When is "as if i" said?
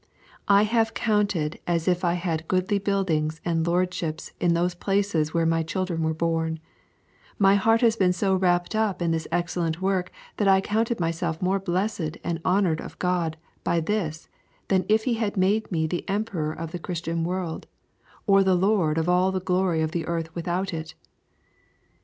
1.67-2.15